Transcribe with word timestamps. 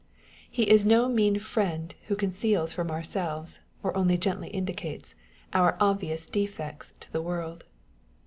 He 0.49 0.63
is 0.63 0.83
no 0.83 1.07
mean 1.07 1.37
friend 1.37 1.93
who 2.07 2.15
con 2.15 2.31
ceals 2.31 2.73
from 2.73 2.89
ourselves, 2.89 3.59
or 3.83 3.95
only 3.95 4.17
gently 4.17 4.47
indicates, 4.49 5.13
our 5.53 5.77
obvious 5.79 6.27
defects 6.27 6.95
to 7.01 7.11
the 7.13 7.21
world. 7.21 7.65